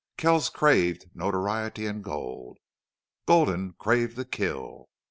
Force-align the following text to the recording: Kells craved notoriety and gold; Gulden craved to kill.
Kells 0.17 0.49
craved 0.49 1.11
notoriety 1.13 1.85
and 1.85 2.03
gold; 2.03 2.57
Gulden 3.27 3.73
craved 3.77 4.15
to 4.15 4.25
kill. 4.25 4.89